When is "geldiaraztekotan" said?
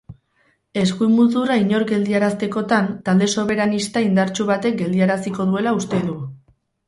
1.91-2.89